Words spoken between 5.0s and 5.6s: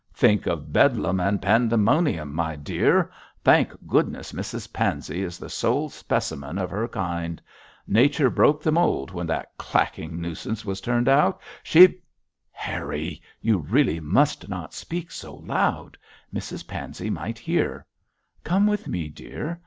is the